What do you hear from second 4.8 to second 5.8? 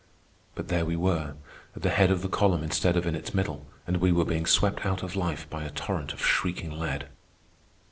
out of life by a